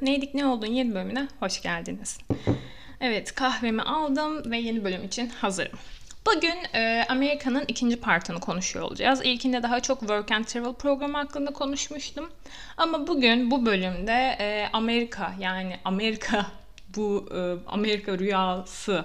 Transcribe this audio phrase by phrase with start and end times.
[0.00, 2.18] Neydik Ne Oldun yeni bölümüne hoş geldiniz.
[3.00, 5.78] Evet kahvemi aldım ve yeni bölüm için hazırım.
[6.26, 9.20] Bugün e, Amerika'nın ikinci partını konuşuyor olacağız.
[9.24, 12.30] İlkinde daha çok Work and Travel programı hakkında konuşmuştum.
[12.76, 16.46] Ama bugün bu bölümde e, Amerika yani Amerika
[16.96, 19.04] bu e, Amerika rüyası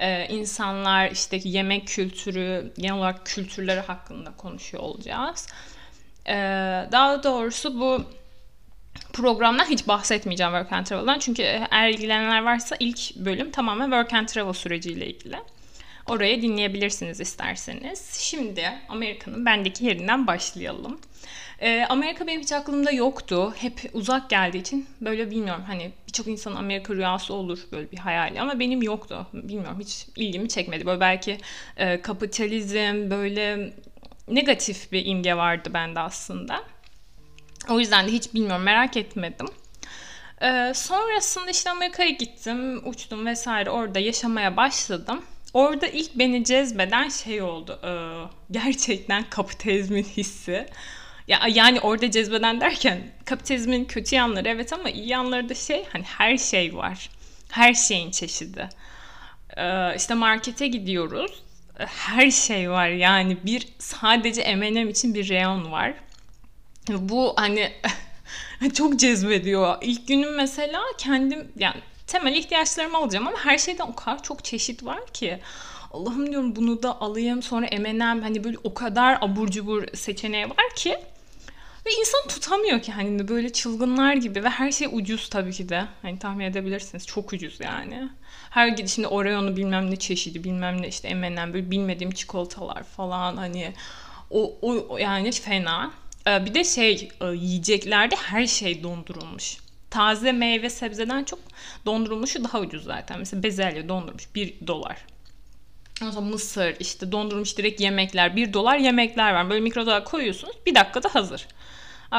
[0.00, 5.48] e, insanlar işte yemek kültürü genel olarak kültürleri hakkında konuşuyor olacağız.
[6.26, 6.34] E,
[6.92, 8.04] daha doğrusu bu
[9.12, 11.18] programdan hiç bahsetmeyeceğim Work and Travel'dan.
[11.18, 15.36] Çünkü eğer ilgilenenler varsa ilk bölüm tamamen Work and Travel süreciyle ilgili.
[16.08, 18.14] Oraya dinleyebilirsiniz isterseniz.
[18.20, 21.00] Şimdi Amerika'nın bendeki yerinden başlayalım.
[21.60, 23.54] Ee, Amerika benim hiç aklımda yoktu.
[23.56, 28.40] Hep uzak geldiği için böyle bilmiyorum hani birçok insanın Amerika rüyası olur böyle bir hayali
[28.40, 29.26] ama benim yoktu.
[29.32, 30.86] Bilmiyorum hiç ilgimi çekmedi.
[30.86, 31.38] Böyle belki
[31.76, 33.72] e, kapitalizm böyle
[34.28, 36.64] negatif bir imge vardı bende aslında.
[37.70, 39.46] O yüzden de hiç bilmiyorum merak etmedim.
[40.42, 45.22] Ee, sonrasında işte Amerika'ya gittim, uçtum vesaire orada yaşamaya başladım.
[45.54, 47.80] Orada ilk beni cezbeden şey oldu.
[47.84, 47.92] E,
[48.50, 50.66] gerçekten kapitalizmin hissi.
[51.28, 56.04] Ya yani orada cezbeden derken kapitalizmin kötü yanları evet ama iyi yanları da şey hani
[56.04, 57.10] her şey var.
[57.50, 58.68] Her şeyin çeşidi.
[59.56, 61.42] Ee, işte markete gidiyoruz.
[61.78, 65.94] Her şey var yani bir sadece M&M için bir reyon var.
[66.88, 67.72] Bu hani
[68.74, 69.76] çok cezbediyor.
[69.80, 74.84] İlk günüm mesela kendim yani temel ihtiyaçlarımı alacağım ama her şeyden o kadar çok çeşit
[74.84, 75.40] var ki.
[75.92, 80.74] Allah'ım diyorum bunu da alayım sonra M&M hani böyle o kadar abur cubur seçeneği var
[80.76, 80.98] ki
[81.86, 85.84] ve insan tutamıyor ki hani böyle çılgınlar gibi ve her şey ucuz tabii ki de.
[86.02, 88.08] Hani tahmin edebilirsiniz çok ucuz yani.
[88.50, 93.72] Her gidişinde Oreo'nu bilmem ne çeşidi bilmem ne işte M&M böyle bilmediğim çikolatalar falan hani
[94.30, 95.90] o, o yani fena.
[96.26, 99.56] Ee, bir de şey e, yiyeceklerde her şey dondurulmuş.
[99.90, 101.38] Taze meyve sebzeden çok
[101.86, 103.18] dondurulmuşu daha ucuz zaten.
[103.18, 104.96] Mesela bezelye dondurmuş 1 dolar.
[106.02, 109.50] Ondan sonra mısır işte dondurulmuş direkt yemekler 1 dolar yemekler var.
[109.50, 111.46] Böyle mikrodalga koyuyorsunuz bir dakikada hazır.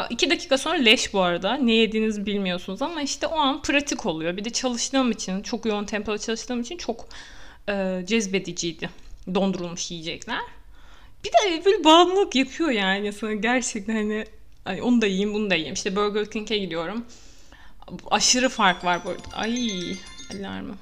[0.10, 1.54] 2 dakika sonra leş bu arada.
[1.54, 4.38] Ne yediğinizi bilmiyorsunuz ama işte o an pratik oluyor.
[4.38, 7.08] Bir de çalıştığım için, çok yoğun tempoda çalıştığım için çok
[7.70, 8.90] e, cezbediciydi
[9.36, 10.40] dondurulmuş yiyecekler.
[11.24, 14.26] Bir de böyle bağımlılık yapıyor yani sana gerçekten hani,
[14.66, 15.74] hani onu da yiyeyim bunu da yiyeyim.
[15.74, 17.06] İşte Burger King'e gidiyorum.
[18.12, 19.38] Aşırı fark var burada.
[19.38, 19.98] Ay
[20.34, 20.76] alarmı.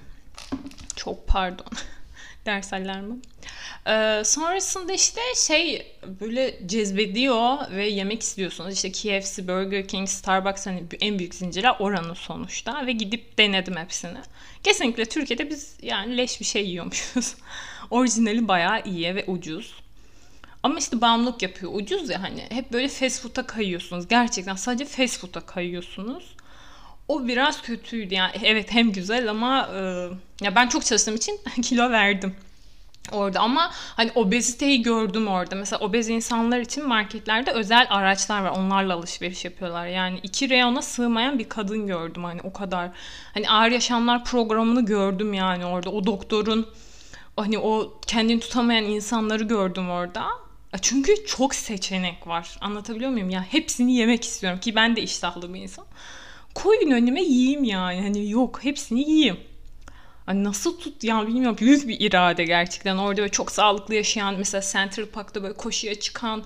[0.96, 1.66] Çok pardon.
[2.46, 3.18] Ders alarmı.
[3.88, 8.74] Ee, sonrasında işte şey böyle cezbediyor ve yemek istiyorsunuz.
[8.74, 14.18] İşte KFC, Burger King, Starbucks hani en büyük zincirler oranın sonuçta ve gidip denedim hepsini.
[14.64, 17.36] Kesinlikle Türkiye'de biz yani leş bir şey yiyormuşuz.
[17.90, 19.81] Orijinali bayağı iyi ve ucuz.
[20.64, 21.72] Ama işte bağımlılık yapıyor.
[21.76, 22.46] Ucuz ya hani.
[22.50, 24.08] Hep böyle fast food'a kayıyorsunuz.
[24.08, 26.36] Gerçekten sadece fast food'a kayıyorsunuz.
[27.08, 28.32] O biraz kötüydü yani.
[28.44, 29.80] Evet hem güzel ama e,
[30.42, 32.36] ya ben çok çalıştığım için kilo verdim
[33.12, 35.56] orada ama hani obeziteyi gördüm orada.
[35.56, 38.50] Mesela obez insanlar için marketlerde özel araçlar var.
[38.50, 39.88] Onlarla alışveriş yapıyorlar.
[39.88, 42.90] Yani iki reyona sığmayan bir kadın gördüm hani o kadar.
[43.34, 45.90] Hani ağır yaşamlar programını gördüm yani orada.
[45.90, 46.68] O doktorun
[47.36, 50.28] hani o kendini tutamayan insanları gördüm orada.
[50.82, 52.58] Çünkü çok seçenek var.
[52.62, 53.30] Anlatabiliyor muyum?
[53.30, 55.86] Ya hepsini yemek istiyorum ki ben de iştahlı bir insan.
[56.56, 58.02] Koyun önüme yiyeyim yani.
[58.02, 59.40] Hani yok hepsini yiyeyim.
[60.26, 62.98] Hani nasıl tut ya bilmiyorum büyük bir irade gerçekten.
[62.98, 66.44] Orada böyle çok sağlıklı yaşayan mesela Central Park'ta böyle koşuya çıkan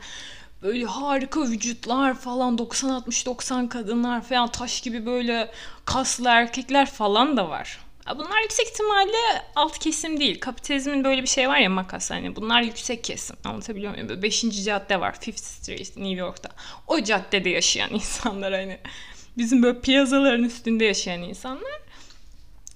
[0.64, 5.52] böyle harika vücutlar falan 90-60-90 kadınlar falan taş gibi böyle
[5.86, 7.85] kaslı erkekler falan da var.
[8.10, 10.40] Bunlar yüksek ihtimalle alt kesim değil.
[10.40, 13.36] Kapitalizmin böyle bir şey var ya makas hani bunlar yüksek kesim.
[13.44, 14.10] Anlatabiliyor muyum?
[14.10, 14.64] Böyle 5.
[14.66, 15.20] cadde var.
[15.20, 16.50] Fifth Street New York'ta.
[16.88, 18.78] O caddede yaşayan insanlar hani.
[19.38, 21.82] Bizim böyle piyazaların üstünde yaşayan insanlar.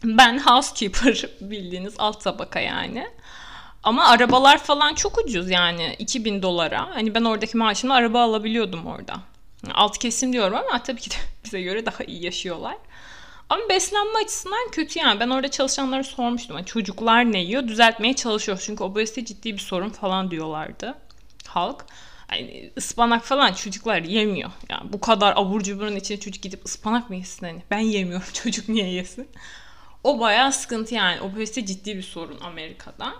[0.03, 3.07] Ben housekeeper bildiğiniz alt tabaka yani.
[3.83, 6.95] Ama arabalar falan çok ucuz yani 2000 dolara.
[6.95, 9.13] Hani ben oradaki maaşımla araba alabiliyordum orada.
[9.73, 11.15] Alt kesim diyorum ama tabii ki de
[11.45, 12.75] bize göre daha iyi yaşıyorlar.
[13.49, 15.19] Ama beslenme açısından kötü yani.
[15.19, 16.55] Ben orada çalışanlara sormuştum.
[16.55, 17.67] Yani çocuklar ne yiyor?
[17.67, 18.61] Düzeltmeye çalışıyor.
[18.65, 20.95] Çünkü obezite ciddi bir sorun falan diyorlardı
[21.47, 21.85] halk.
[22.31, 24.51] Yani ıspanak falan çocuklar yemiyor.
[24.69, 27.63] Yani bu kadar abur cuburun içine çocuk gidip ıspanak mı yesin hani?
[27.71, 29.27] Ben yemiyorum çocuk niye yesin?
[30.03, 31.21] O bayağı sıkıntı yani.
[31.21, 33.13] Obezite ciddi bir sorun Amerika'da.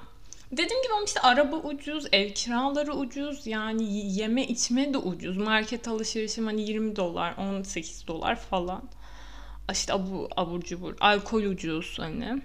[0.52, 5.38] Dediğim gibi ama işte araba ucuz, ev kiraları ucuz, yani yeme içme de ucuz.
[5.38, 8.84] Market alışverişim hani 20 dolar, 18 dolar falan
[9.72, 12.42] işte abu, abur cubur, alkol ucuz hani.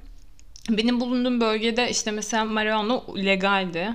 [0.70, 3.94] Benim bulunduğum bölgede işte mesela marijuana legaldi.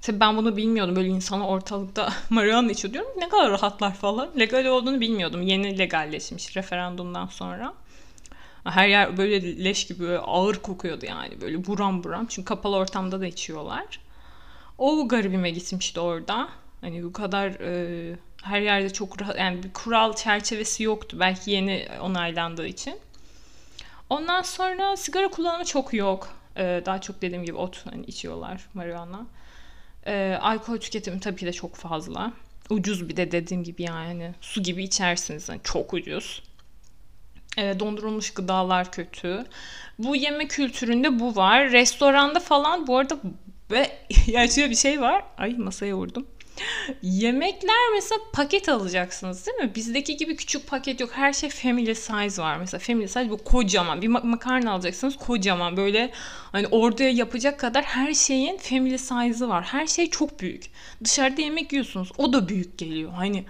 [0.00, 0.96] Tabii ben bunu bilmiyordum.
[0.96, 3.10] Böyle insana ortalıkta marijuana içiyor diyorum.
[3.18, 4.30] Ne kadar rahatlar falan.
[4.38, 5.42] Legal olduğunu bilmiyordum.
[5.42, 7.74] Yeni legalleşmiş referandumdan sonra.
[8.64, 12.26] Her yer böyle leş gibi böyle ağır kokuyordu yani böyle buram buram.
[12.26, 14.00] Çünkü kapalı ortamda da içiyorlar.
[14.78, 16.48] O garibime gitmişti orada.
[16.80, 18.16] Hani bu kadar e,
[18.46, 21.16] her yerde çok rahat yani bir kural çerçevesi yoktu.
[21.20, 22.98] Belki yeni onaylandığı için.
[24.10, 26.28] Ondan sonra sigara kullanımı çok yok.
[26.56, 29.26] Ee, daha çok dediğim gibi ot hani içiyorlar marihuana.
[30.06, 32.32] Ee, alkol tüketimi tabii ki de çok fazla.
[32.70, 34.34] Ucuz bir de dediğim gibi yani.
[34.40, 35.48] Su gibi içersiniz.
[35.48, 36.42] Yani çok ucuz.
[37.58, 39.44] Ee, dondurulmuş gıdalar kötü.
[39.98, 41.72] Bu yeme kültüründe bu var.
[41.72, 43.18] Restoranda falan bu arada
[43.70, 43.90] ve
[44.50, 45.24] şöyle bir şey var.
[45.38, 46.26] Ay masaya vurdum.
[47.02, 49.74] Yemekler mesela paket alacaksınız değil mi?
[49.74, 51.10] Bizdeki gibi küçük paket yok.
[51.12, 52.56] Her şey family size var.
[52.56, 54.02] Mesela family size bu kocaman.
[54.02, 55.76] Bir makarna alacaksınız kocaman.
[55.76, 56.10] Böyle
[56.52, 59.64] hani orada yapacak kadar her şeyin family size'ı var.
[59.64, 60.64] Her şey çok büyük.
[61.04, 62.12] Dışarıda yemek yiyorsunuz.
[62.18, 63.12] O da büyük geliyor.
[63.12, 63.44] Hani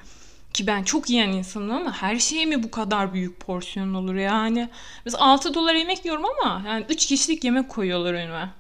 [0.53, 4.69] ki ben çok yiyen insanım ama her şey mi bu kadar büyük porsiyon olur yani?
[5.05, 8.51] Mesela 6 dolar yemek yiyorum ama yani 3 kişilik yemek koyuyorlar önüme.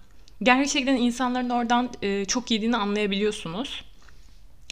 [0.42, 1.90] Gerçekten insanların oradan
[2.28, 3.84] çok yediğini anlayabiliyorsunuz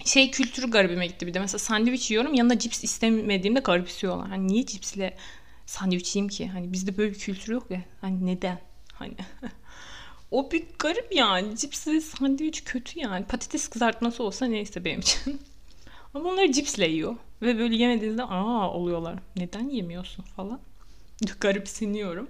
[0.04, 1.40] şey kültürü garibime gitti bir de.
[1.40, 4.28] Mesela sandviç yiyorum yanında cips istemediğimde garipsiyorlar.
[4.28, 5.16] Hani niye cipsle
[5.66, 6.48] sandviç yiyeyim ki?
[6.48, 7.80] Hani bizde böyle bir kültür yok ya.
[8.00, 8.60] Hani neden?
[8.92, 9.14] Hani
[10.30, 11.56] o bir garip yani.
[11.56, 13.24] Cipsle sandviç kötü yani.
[13.24, 15.40] Patates kızartması olsa neyse benim için.
[16.14, 17.16] Ama onları cipsle yiyor.
[17.42, 19.18] Ve böyle yemediğinizde aa oluyorlar.
[19.36, 20.60] Neden yemiyorsun falan.
[21.40, 22.28] Garipsiniyorum.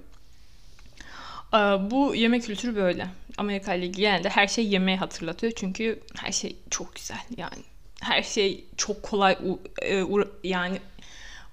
[1.90, 3.08] Bu yemek kültürü böyle.
[3.38, 5.52] Amerika ile ilgili genelde her şey yemeği hatırlatıyor.
[5.56, 7.62] Çünkü her şey çok güzel yani.
[8.00, 9.38] Her şey çok kolay
[9.82, 10.04] e,
[10.44, 10.78] yani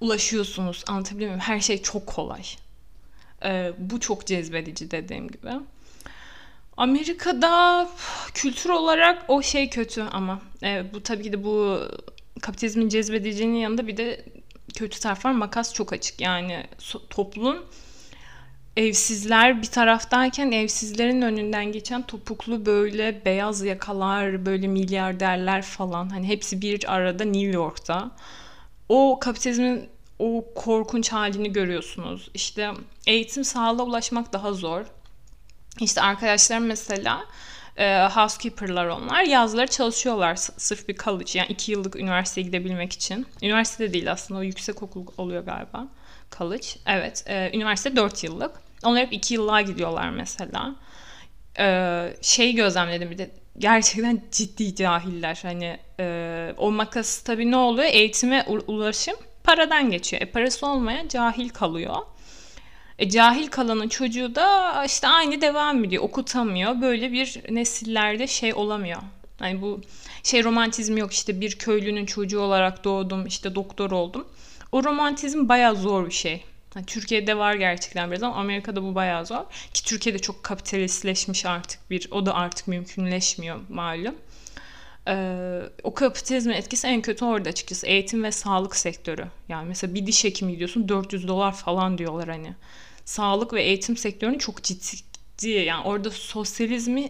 [0.01, 0.83] ulaşıyorsunuz.
[0.88, 1.42] Anlatabiliyor muyum?
[1.42, 2.44] Her şey çok kolay.
[3.44, 5.50] E, bu çok cezbedici dediğim gibi.
[6.77, 7.89] Amerika'da
[8.33, 11.80] kültür olarak o şey kötü ama e, bu tabii ki de bu
[12.42, 14.25] kapitalizmin cezbedicinin yanında bir de
[14.75, 15.31] kötü taraf var.
[15.31, 16.21] Makas çok açık.
[16.21, 16.68] Yani
[17.09, 17.65] toplum
[18.77, 26.62] evsizler bir taraftayken evsizlerin önünden geçen topuklu böyle beyaz yakalar, böyle milyarderler falan hani hepsi
[26.62, 28.12] bir arada New York'ta.
[28.89, 29.89] O kapitalizmin
[30.19, 32.29] o korkunç halini görüyorsunuz.
[32.33, 32.71] İşte
[33.07, 34.85] eğitim sağlığa ulaşmak daha zor.
[35.79, 37.25] İşte arkadaşlar mesela
[37.77, 39.23] e, housekeeper'lar onlar.
[39.23, 43.25] Yazları çalışıyorlar sırf bir college yani iki yıllık üniversiteye gidebilmek için.
[43.41, 45.88] Üniversite değil aslında o yüksek okul oluyor galiba.
[46.38, 46.68] College.
[46.86, 47.24] Evet.
[47.28, 48.51] E, üniversite 4 yıllık.
[48.83, 50.75] Onlar hep 2 yıllığa gidiyorlar mesela.
[51.60, 55.39] E, şey gözlemledim bir de gerçekten ciddi cahiller.
[55.44, 57.89] Hani e, o makas tabii ne oluyor?
[57.92, 60.22] Eğitime ulaşım paradan geçiyor.
[60.22, 61.95] E parası olmayan cahil kalıyor.
[63.00, 66.04] E, cahil kalanın çocuğu da işte aynı devam ediyor.
[66.04, 66.81] Okutamıyor.
[66.81, 69.01] Böyle bir nesillerde şey olamıyor.
[69.39, 69.81] Hani bu
[70.24, 74.28] şey romantizmi yok işte bir köylünün çocuğu olarak doğdum işte doktor oldum.
[74.71, 76.44] O romantizm bayağı zor bir şey.
[76.75, 79.44] Yani Türkiye'de var gerçekten biraz ama Amerika'da bu bayağı zor.
[79.73, 82.07] Ki Türkiye'de çok kapitalistleşmiş artık bir.
[82.12, 84.15] O da artık mümkünleşmiyor malum.
[85.07, 87.88] Ee, o kapitalizmin etkisi en kötü orada açıkçası.
[87.88, 89.27] Eğitim ve sağlık sektörü.
[89.50, 92.53] Yani mesela bir diş hekimi gidiyorsun 400 dolar falan diyorlar hani.
[93.06, 95.50] Sağlık ve eğitim sektörünü çok ciddi.
[95.50, 97.09] Yani orada sosyalizmi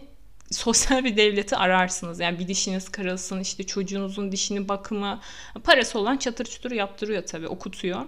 [0.52, 2.20] sosyal bir devleti ararsınız.
[2.20, 5.20] Yani bir dişiniz kırılsın, işte çocuğunuzun dişini bakımı.
[5.64, 8.04] Parası olan çatır çutur yaptırıyor tabii, okutuyor.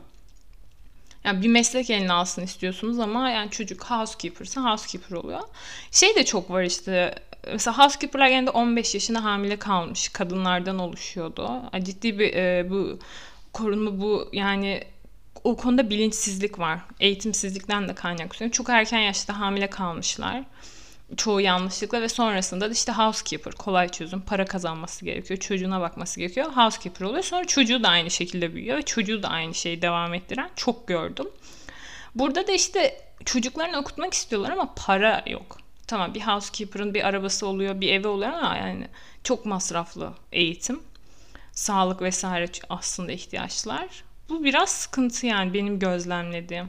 [1.24, 5.40] Yani bir meslek eline alsın istiyorsunuz ama yani çocuk housekeeper'sa housekeeper oluyor.
[5.90, 7.14] Şey de çok var işte
[7.52, 11.50] mesela housekeeper'lar genelde 15 yaşında hamile kalmış kadınlardan oluşuyordu.
[11.72, 12.98] Yani ciddi bir e, bu
[13.52, 14.84] korunma bu yani
[15.44, 16.78] o konuda bilinçsizlik var.
[17.00, 18.52] Eğitimsizlikten de kaynaklanıyor.
[18.52, 20.44] Çok erken yaşta hamile kalmışlar
[21.16, 26.52] çoğu yanlışlıkla ve sonrasında da işte housekeeper kolay çözüm para kazanması gerekiyor çocuğuna bakması gerekiyor
[26.52, 30.50] housekeeper oluyor sonra çocuğu da aynı şekilde büyüyor ve çocuğu da aynı şeyi devam ettiren
[30.56, 31.28] çok gördüm.
[32.14, 35.58] Burada da işte çocuklarını okutmak istiyorlar ama para yok.
[35.86, 38.88] Tamam bir housekeeper'ın bir arabası oluyor bir evi oluyor ama yani
[39.24, 40.82] çok masraflı eğitim
[41.52, 44.04] sağlık vesaire aslında ihtiyaçlar.
[44.28, 46.68] Bu biraz sıkıntı yani benim gözlemlediğim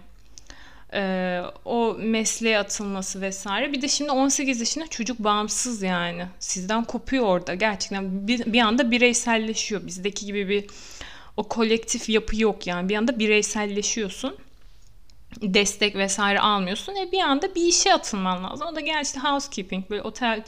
[0.95, 3.73] e, o mesleğe atılması vesaire.
[3.73, 6.25] Bir de şimdi 18 yaşında çocuk bağımsız yani.
[6.39, 7.53] Sizden kopuyor orada.
[7.53, 9.87] Gerçekten bir, bir anda bireyselleşiyor.
[9.87, 10.65] Bizdeki gibi bir
[11.37, 12.89] o kolektif yapı yok yani.
[12.89, 14.35] Bir anda bireyselleşiyorsun.
[15.41, 16.95] Destek vesaire almıyorsun.
[16.95, 18.67] E bir anda bir işe atılman lazım.
[18.71, 20.43] O da gerçi housekeeping böyle otel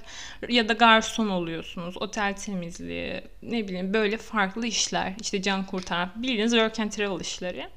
[0.50, 1.98] ya da garson oluyorsunuz.
[1.98, 5.14] Otel temizliği ne bileyim böyle farklı işler.
[5.22, 7.68] işte can kurtaran bildiğiniz work and travel işleri.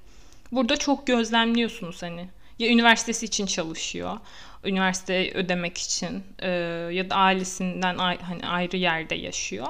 [0.52, 2.28] Burada çok gözlemliyorsunuz hani
[2.60, 4.18] ya üniversitesi için çalışıyor.
[4.64, 6.48] Üniversite ödemek için e,
[6.92, 9.66] ya da ailesinden hani ayrı yerde yaşıyor.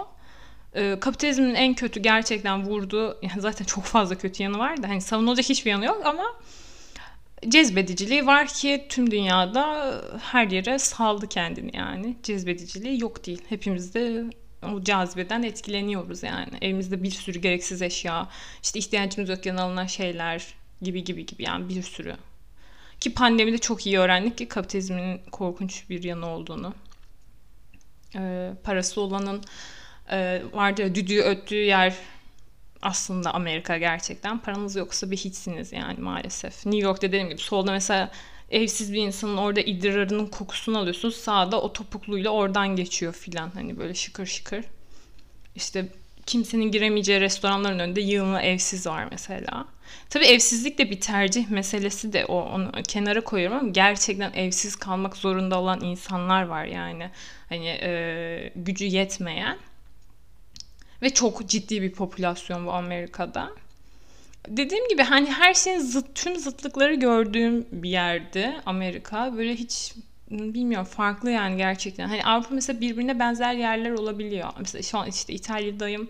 [0.74, 5.00] E, kapitalizmin en kötü gerçekten vurduğu yani zaten çok fazla kötü yanı var da hani
[5.00, 6.24] savunulacak hiçbir yanı yok ama
[7.48, 12.16] cezbediciliği var ki tüm dünyada her yere saldı kendini yani.
[12.22, 13.42] Cezbediciliği yok değil.
[13.48, 14.24] Hepimiz de
[14.62, 16.52] o cazibeden etkileniyoruz yani.
[16.62, 18.28] Evimizde bir sürü gereksiz eşya,
[18.62, 20.46] işte ihtiyacımız yokken alınan şeyler
[20.82, 22.16] gibi gibi gibi yani bir sürü.
[23.00, 26.74] Ki pandemide çok iyi öğrendik ki kapitalizmin korkunç bir yanı olduğunu.
[28.16, 29.44] Ee, parası olanın
[30.10, 31.94] e, vardı düdüğü öttüğü yer
[32.82, 34.38] aslında Amerika gerçekten.
[34.38, 36.66] Paranız yoksa bir hiçsiniz yani maalesef.
[36.66, 38.10] New York'ta dediğim gibi solda mesela
[38.50, 41.16] evsiz bir insanın orada idrarının kokusunu alıyorsunuz.
[41.16, 43.50] Sağda o topukluyla oradan geçiyor filan.
[43.54, 44.64] Hani böyle şıkır şıkır.
[45.54, 45.88] İşte
[46.30, 49.66] kimsenin giremeyeceği restoranların önünde yığınla evsiz var mesela.
[50.10, 55.16] Tabii evsizlik de bir tercih meselesi de o onu kenara koyuyorum ama gerçekten evsiz kalmak
[55.16, 57.10] zorunda olan insanlar var yani.
[57.48, 59.58] Hani e, gücü yetmeyen
[61.02, 63.50] ve çok ciddi bir popülasyon bu Amerika'da.
[64.48, 69.36] Dediğim gibi hani her şeyin zıt, tüm zıtlıkları gördüğüm bir yerdi Amerika.
[69.36, 69.94] Böyle hiç
[70.30, 72.08] bilmiyorum farklı yani gerçekten.
[72.08, 74.48] Hani Avrupa mesela birbirine benzer yerler olabiliyor.
[74.58, 76.08] Mesela şu an işte İtalya'dayım.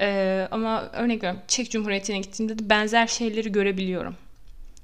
[0.00, 4.16] Ee, ama örnek veriyorum Çek Cumhuriyeti'ne gittiğimde de benzer şeyleri görebiliyorum.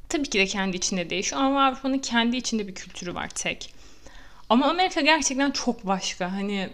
[0.09, 3.75] Tabii ki de kendi içinde değişiyor ama Avrupa'nın kendi içinde bir kültürü var tek.
[4.49, 6.33] Ama Amerika gerçekten çok başka.
[6.33, 6.71] Hani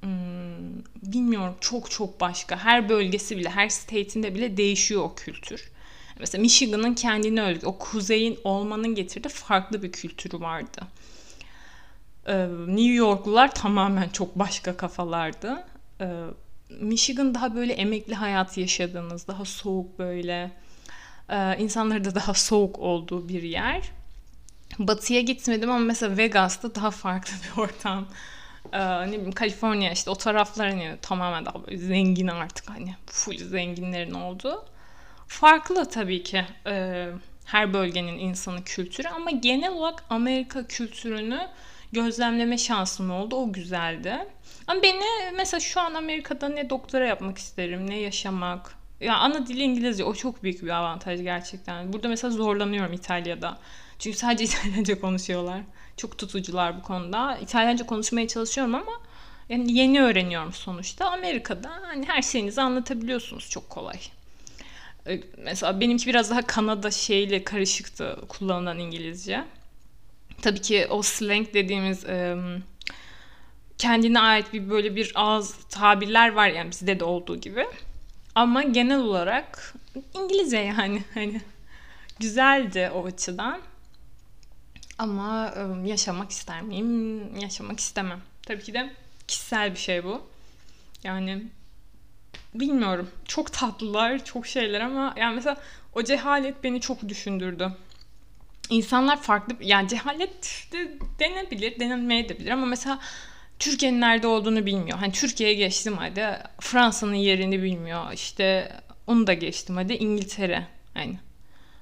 [0.00, 0.78] hmm,
[1.12, 2.58] bilmiyorum çok çok başka.
[2.64, 5.70] Her bölgesi bile, her state'inde bile değişiyor o kültür.
[6.20, 10.80] Mesela Michigan'ın kendine özgü, o kuzeyin olmanın getirdiği farklı bir kültürü vardı.
[12.28, 15.64] Ee, New Yorklular tamamen çok başka kafalardı.
[16.00, 16.24] Ee,
[16.80, 20.50] Michigan daha böyle emekli hayatı yaşadığınız, daha soğuk böyle,
[21.28, 23.82] e, insanları da daha soğuk olduğu bir yer.
[24.78, 28.06] Batıya gitmedim ama mesela Vegas'ta daha farklı bir ortam.
[28.72, 33.36] Ee, ne bileyim Kaliforniya işte o taraflar hani tamamen daha böyle zengin artık hani full
[33.36, 34.64] zenginlerin olduğu.
[35.26, 37.06] Farklı tabii ki e,
[37.44, 41.48] her bölgenin insanı kültürü ama genel olarak Amerika kültürünü
[41.92, 43.36] gözlemleme şansım oldu.
[43.36, 44.18] O güzeldi.
[44.66, 48.74] Ama beni mesela şu an Amerika'da ne doktora yapmak isterim ne yaşamak.
[49.00, 51.92] Ya ana dili İngilizce o çok büyük bir avantaj gerçekten.
[51.92, 53.58] Burada mesela zorlanıyorum İtalya'da.
[53.98, 55.60] Çünkü sadece İtalyanca konuşuyorlar.
[55.96, 57.38] Çok tutucular bu konuda.
[57.38, 58.92] İtalyanca konuşmaya çalışıyorum ama
[59.48, 61.10] yani yeni öğreniyorum sonuçta.
[61.10, 63.98] Amerika'da hani her şeyinizi anlatabiliyorsunuz çok kolay.
[65.06, 69.44] Ee, mesela benimki biraz daha Kanada şeyle karışıktı kullanılan İngilizce.
[70.42, 72.04] Tabii ki o slang dediğimiz
[73.78, 77.66] kendine ait bir böyle bir ağız tabirler var yani bizde de olduğu gibi.
[78.34, 79.74] Ama genel olarak
[80.14, 81.40] İngilizce yani hani
[82.20, 83.60] güzeldi o açıdan.
[84.98, 85.54] Ama
[85.84, 87.36] yaşamak ister miyim?
[87.40, 88.20] Yaşamak istemem.
[88.42, 88.92] Tabii ki de
[89.28, 90.22] kişisel bir şey bu.
[91.04, 91.42] Yani
[92.54, 93.10] bilmiyorum.
[93.24, 95.56] Çok tatlılar, çok şeyler ama yani mesela
[95.94, 97.72] o cehalet beni çok düşündürdü.
[98.70, 102.98] İnsanlar farklı yani cehalet de denebilir, denenmeyebilir ama mesela
[103.58, 104.98] Türkiye'nin nerede olduğunu bilmiyor.
[104.98, 108.12] Hani Türkiye'ye geçtim hadi Fransa'nın yerini bilmiyor.
[108.12, 108.72] İşte
[109.06, 110.66] onu da geçtim hadi İngiltere.
[110.94, 111.18] Yani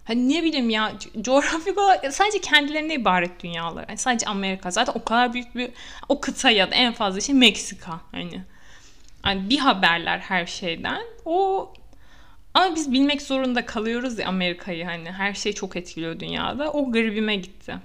[0.06, 3.84] Hani ne bileyim ya coğrafik olarak sadece kendilerine ibaret dünyalar.
[3.88, 5.70] Yani sadece Amerika zaten o kadar büyük bir
[6.08, 8.42] o kıta ya da en fazla şey Meksika hani.
[9.24, 11.02] Yani bir haberler her şeyden.
[11.24, 11.72] O
[12.56, 16.72] ama biz bilmek zorunda kalıyoruz ya Amerika'yı hani her şey çok etkiliyor dünyada.
[16.72, 17.76] O garibime gitti.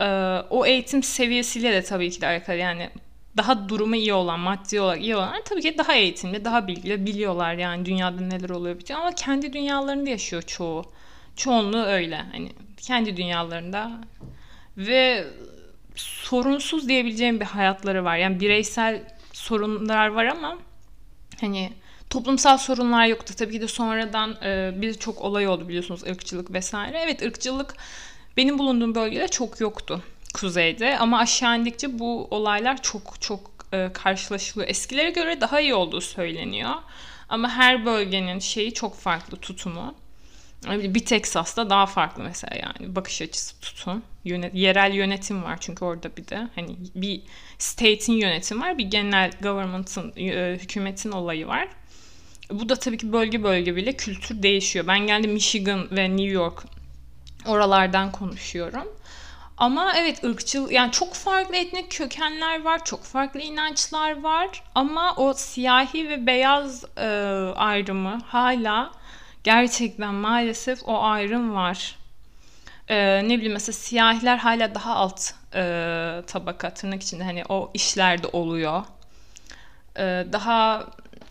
[0.00, 0.04] Ee,
[0.50, 2.90] o eğitim seviyesiyle de tabii ki de alakalı yani
[3.36, 7.54] daha durumu iyi olan, maddi olarak iyi olanlar tabii ki daha eğitimli, daha bilgili biliyorlar
[7.54, 10.84] yani dünyada neler oluyor bitiyor ama kendi dünyalarında yaşıyor çoğu.
[11.36, 12.16] Çoğunluğu öyle.
[12.16, 13.90] Hani kendi dünyalarında
[14.76, 15.26] ve
[15.94, 18.16] sorunsuz diyebileceğim bir hayatları var.
[18.16, 20.58] Yani bireysel sorunlar var ama
[21.40, 21.72] hani
[22.10, 23.34] toplumsal sorunlar yoktu.
[23.36, 27.00] Tabii ki de sonradan e, birçok olay oldu biliyorsunuz ırkçılık vesaire.
[27.04, 27.74] Evet ırkçılık
[28.36, 30.02] benim bulunduğum bölgede çok yoktu
[30.34, 33.40] kuzeyde ama aşağı indikçe bu olaylar çok çok
[33.72, 34.68] e, karşılaşılıyor.
[34.68, 36.74] Eskilere göre daha iyi olduğu söyleniyor.
[37.28, 39.94] Ama her bölgenin şeyi çok farklı tutumu.
[40.66, 44.02] Bir Texas'ta daha farklı mesela yani bakış açısı tutun.
[44.24, 47.22] Yönet, yerel yönetim var çünkü orada bir de hani bir
[47.58, 51.68] state'in yönetim var, bir genel government'ın e, hükümetin olayı var.
[52.50, 54.86] Bu da tabii ki bölge bölge bile kültür değişiyor.
[54.86, 56.62] Ben geldim Michigan ve New York
[57.46, 58.88] oralardan konuşuyorum.
[59.56, 65.34] Ama evet ırkçıl yani çok farklı etnik kökenler var, çok farklı inançlar var ama o
[65.34, 67.06] siyahi ve beyaz e,
[67.56, 68.99] ayrımı hala
[69.44, 71.96] gerçekten maalesef o ayrım var.
[72.88, 75.62] Ee, ne bileyim mesela siyahiler hala daha alt e,
[76.26, 78.84] tabaka tırnak içinde hani o işlerde oluyor.
[79.96, 80.86] Ee, daha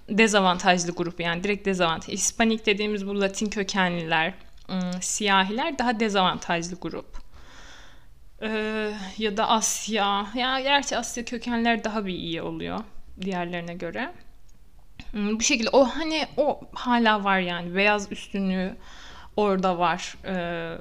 [0.09, 2.13] dezavantajlı grup yani direkt dezavantaj.
[2.13, 4.33] Hispanik dediğimiz bu Latin kökenliler
[4.69, 7.19] ım, siyahiler daha dezavantajlı grup.
[8.41, 10.27] Ee, ya da Asya.
[10.35, 12.79] Ya gerçi Asya kökenler daha bir iyi oluyor
[13.21, 14.11] diğerlerine göre.
[15.11, 18.75] Hmm, bu şekilde o hani o hala var yani beyaz üstünlüğü
[19.37, 20.15] orada var.
[20.25, 20.77] Ee,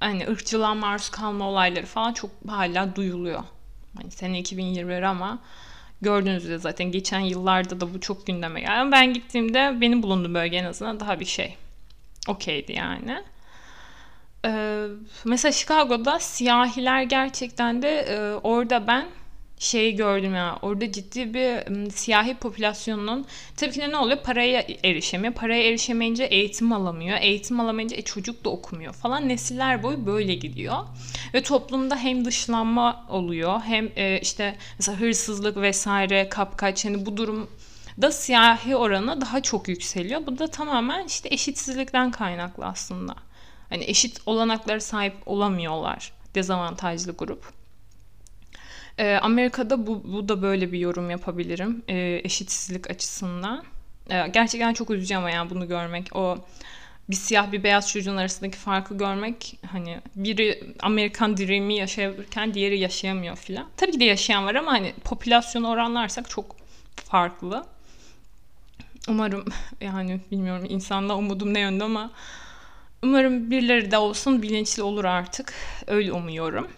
[0.00, 3.42] hani ırkçılığa maruz kalma olayları falan çok hala duyuluyor.
[3.96, 5.38] Hani sene 2021 ama
[6.02, 8.92] gördüğünüz üzere zaten geçen yıllarda da bu çok gündeme geldi.
[8.92, 11.56] Ben gittiğimde benim bulunduğum bölge en azından daha bir şey.
[12.28, 13.22] Okeydi yani.
[14.44, 14.86] Ee,
[15.24, 19.06] mesela Chicago'da siyahiler gerçekten de e, orada ben
[19.58, 24.18] şeyi gördüm ya orada ciddi bir siyahi popülasyonunun tabii ki de ne oluyor?
[24.18, 25.34] Paraya erişemiyor.
[25.34, 27.18] Paraya erişemeyince eğitim alamıyor.
[27.20, 28.92] Eğitim alamayınca e, çocuk da okumuyor.
[28.92, 30.76] falan nesiller boyu böyle gidiyor.
[31.34, 37.50] Ve toplumda hem dışlanma oluyor hem e, işte mesela hırsızlık vesaire kapkaç hani bu durum
[38.02, 40.26] da siyahi oranı daha çok yükseliyor.
[40.26, 43.14] Bu da tamamen işte eşitsizlikten kaynaklı aslında.
[43.68, 47.57] Hani eşit olanaklara sahip olamıyorlar dezavantajlı grup.
[48.98, 53.64] Ee, Amerika'da bu, bu da böyle bir yorum yapabilirim ee, eşitsizlik açısından.
[54.10, 56.38] Ee, gerçekten çok üzücü ama yani bunu görmek o
[57.10, 63.36] bir siyah bir beyaz çocuğun arasındaki farkı görmek hani biri Amerikan Dream'i yaşarken diğeri yaşayamıyor
[63.36, 63.66] filan.
[63.76, 66.56] Tabii ki de yaşayan var ama hani popülasyonu oranlarsak çok
[66.94, 67.66] farklı.
[69.08, 69.44] Umarım
[69.80, 72.10] yani bilmiyorum insanda umudum ne yönde ama
[73.02, 75.54] umarım birileri de olsun bilinçli olur artık.
[75.86, 76.68] Öyle umuyorum.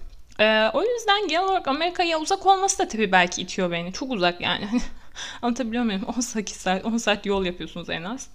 [0.40, 3.92] Ee, o yüzden genel olarak Amerika'ya uzak olması da tabii belki itiyor beni.
[3.92, 4.68] Çok uzak yani.
[5.42, 6.02] Anlatabiliyor muyum?
[6.04, 8.28] 18 saat, 10 saat yol yapıyorsunuz en az.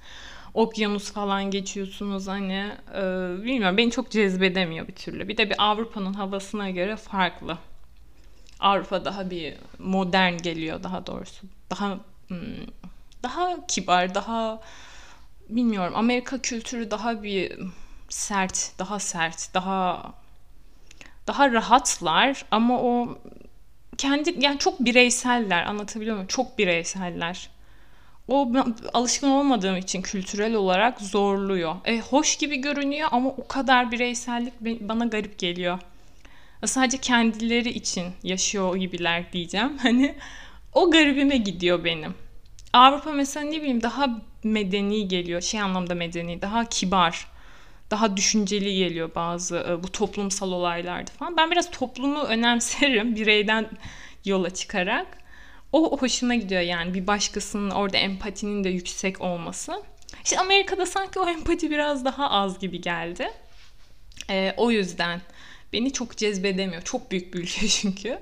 [0.53, 3.01] Okyanus falan geçiyorsunuz hani e,
[3.43, 5.27] bilmiyorum beni çok cezbedemiyor bir türlü.
[5.27, 7.57] Bir de bir Avrupa'nın havasına göre farklı.
[8.59, 11.47] Avrupa daha bir modern geliyor daha doğrusu.
[11.69, 12.37] Daha hmm,
[13.23, 14.61] daha kibar, daha
[15.49, 17.59] bilmiyorum Amerika kültürü daha bir
[18.09, 20.13] sert, daha sert, daha
[21.27, 23.17] daha rahatlar ama o
[23.97, 26.27] kendi yani çok bireyseller anlatabiliyor muyum?
[26.27, 27.49] Çok bireyseller.
[28.27, 28.51] O
[28.93, 31.75] alışkın olmadığım için kültürel olarak zorluyor.
[31.85, 35.79] E, hoş gibi görünüyor ama o kadar bireysellik bana garip geliyor.
[36.65, 39.77] Sadece kendileri için yaşıyor gibiler diyeceğim.
[39.81, 40.15] Hani
[40.73, 42.13] o garibime gidiyor benim.
[42.73, 45.41] Avrupa mesela ne bileyim daha medeni geliyor.
[45.41, 47.27] Şey anlamda medeni, daha kibar
[47.91, 51.37] daha düşünceli geliyor bazı e, bu toplumsal olaylarda falan.
[51.37, 53.69] Ben biraz toplumu önemserim bireyden
[54.25, 55.07] yola çıkarak.
[55.71, 59.83] O hoşuma gidiyor yani bir başkasının orada empatinin de yüksek olması.
[60.23, 63.29] İşte Amerika'da sanki o empati biraz daha az gibi geldi.
[64.29, 65.21] Ee, o yüzden
[65.73, 66.81] beni çok cezbedemiyor.
[66.81, 68.19] Çok büyük bir ülke çünkü.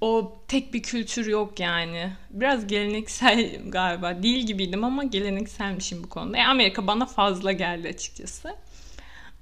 [0.00, 2.12] O tek bir kültür yok yani.
[2.30, 4.22] Biraz geleneksel galiba.
[4.22, 6.36] Değil gibiydim ama gelenekselmişim bu konuda.
[6.36, 8.56] Yani Amerika bana fazla geldi açıkçası.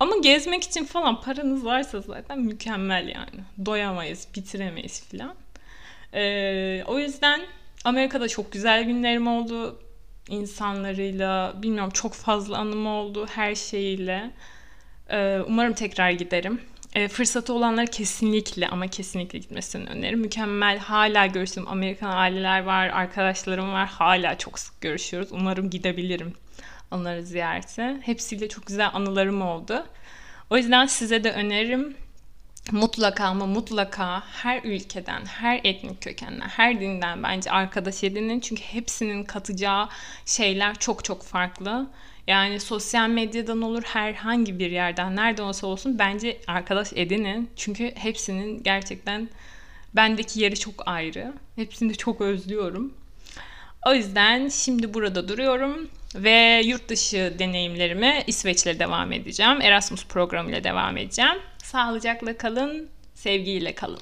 [0.00, 3.66] Ama gezmek için falan paranız varsa zaten mükemmel yani.
[3.66, 5.34] Doyamayız, bitiremeyiz falan.
[6.14, 7.40] Ee, o yüzden
[7.84, 9.80] Amerika'da çok güzel günlerim oldu.
[10.28, 14.30] insanlarıyla, bilmiyorum çok fazla anım oldu her şeyiyle.
[15.10, 16.60] Ee, umarım tekrar giderim.
[16.94, 20.20] E, fırsatı olanlara kesinlikle ama kesinlikle gitmesini öneririm.
[20.20, 23.88] Mükemmel hala görüştüğüm Amerikan aileler var, arkadaşlarım var.
[23.88, 25.28] Hala çok sık görüşüyoruz.
[25.32, 26.34] Umarım gidebilirim
[26.90, 28.00] onları ziyarete.
[28.02, 29.86] Hepsiyle çok güzel anılarım oldu.
[30.50, 31.96] O yüzden size de öneririm
[32.72, 38.40] mutlaka ama mutlaka her ülkeden, her etnik kökenden, her dinden bence arkadaş edinin.
[38.40, 39.88] Çünkü hepsinin katacağı
[40.26, 41.90] şeyler çok çok farklı.
[42.26, 47.50] Yani sosyal medyadan olur herhangi bir yerden nereden olsa olsun bence arkadaş edinin.
[47.56, 49.28] Çünkü hepsinin gerçekten
[49.94, 51.32] bendeki yeri çok ayrı.
[51.56, 52.94] Hepsini de çok özlüyorum.
[53.86, 59.60] O yüzden şimdi burada duruyorum ve yurt dışı deneyimlerime İsveç'le devam edeceğim.
[59.62, 61.38] Erasmus programıyla devam edeceğim.
[61.58, 64.00] Sağlıcakla kalın, sevgiyle kalın.